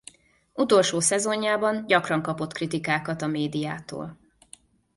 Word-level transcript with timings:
Utolsó 0.53 0.99
szezonjában 0.99 1.85
gyakran 1.87 2.21
kapott 2.21 2.51
kritikákat 2.51 3.21
a 3.21 3.27
médiától. 3.27 4.19